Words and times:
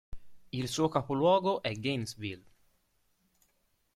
Il 0.51 0.67
suo 0.67 0.89
capoluogo 0.89 1.61
è 1.61 1.71
Gainesville. 1.73 2.43